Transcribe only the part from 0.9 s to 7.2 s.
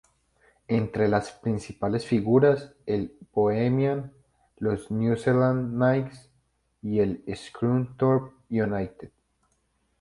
los principales figuran el Bohemian, los New Zealand Knights y